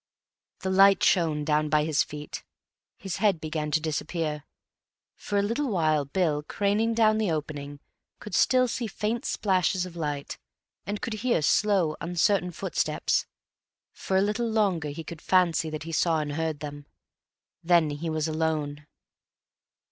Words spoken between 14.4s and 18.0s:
longer he could fancy that he saw and heard them; then